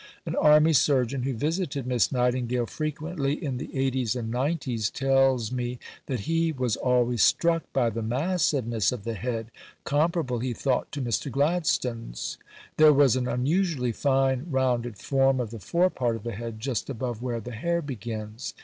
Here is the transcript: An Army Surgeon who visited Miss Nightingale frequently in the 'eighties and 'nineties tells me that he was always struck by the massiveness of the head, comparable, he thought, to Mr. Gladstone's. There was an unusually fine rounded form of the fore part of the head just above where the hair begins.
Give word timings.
An 0.25 0.35
Army 0.35 0.73
Surgeon 0.73 1.21
who 1.21 1.35
visited 1.35 1.85
Miss 1.85 2.11
Nightingale 2.11 2.65
frequently 2.65 3.33
in 3.35 3.57
the 3.57 3.69
'eighties 3.77 4.15
and 4.15 4.31
'nineties 4.31 4.89
tells 4.89 5.51
me 5.51 5.77
that 6.07 6.21
he 6.21 6.51
was 6.51 6.75
always 6.75 7.21
struck 7.23 7.71
by 7.71 7.91
the 7.91 8.01
massiveness 8.01 8.91
of 8.91 9.03
the 9.03 9.13
head, 9.13 9.51
comparable, 9.83 10.39
he 10.39 10.53
thought, 10.53 10.91
to 10.93 11.03
Mr. 11.03 11.31
Gladstone's. 11.31 12.39
There 12.77 12.91
was 12.91 13.15
an 13.15 13.27
unusually 13.27 13.91
fine 13.91 14.47
rounded 14.49 14.97
form 14.97 15.39
of 15.39 15.51
the 15.51 15.59
fore 15.59 15.91
part 15.91 16.15
of 16.15 16.23
the 16.23 16.31
head 16.33 16.59
just 16.59 16.89
above 16.89 17.21
where 17.21 17.39
the 17.39 17.51
hair 17.51 17.79
begins. 17.79 18.55